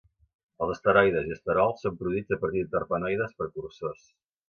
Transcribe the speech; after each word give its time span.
Els 0.65 0.71
esteroides 0.75 1.29
i 1.29 1.35
esterols 1.35 1.85
són 1.87 2.01
produïts 2.01 2.37
a 2.39 2.43
partir 2.47 2.67
de 2.67 2.75
terpenoides 2.75 3.41
precursors. 3.45 4.15